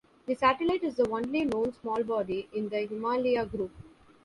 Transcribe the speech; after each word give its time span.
The 0.25 0.33
satellite 0.33 0.83
is 0.83 0.95
the 0.95 1.07
only 1.11 1.45
known 1.45 1.73
small 1.73 2.03
body 2.03 2.49
in 2.53 2.69
the 2.69 2.87
Himalia 2.87 3.45
group. 3.47 3.69